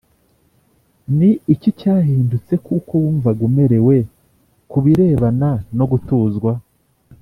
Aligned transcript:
Ni 1.17 1.29
iki 1.53 1.69
cyahindutse 1.79 2.53
k 2.63 2.65
uko 2.77 2.93
wumvaga 3.03 3.41
umerewe 3.49 3.95
ku 4.69 4.77
birebana 4.83 5.49
no 5.77 5.85
gutuzwa 5.91 6.51